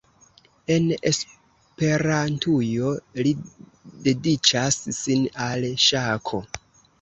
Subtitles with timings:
[0.75, 2.93] En Esperantujo
[3.27, 3.35] li
[4.07, 6.43] dediĉas sin al ŝako.